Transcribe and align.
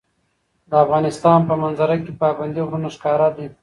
د 0.69 0.71
افغانستان 0.83 1.39
په 1.49 1.53
منظره 1.63 1.95
کې 2.03 2.17
پابندی 2.21 2.61
غرونه 2.67 2.89
ښکاره 2.95 3.27
ده. 3.35 3.45